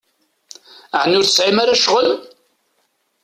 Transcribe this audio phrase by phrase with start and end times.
[1.01, 2.09] Ɛni ur tesɛim ara ccɣel?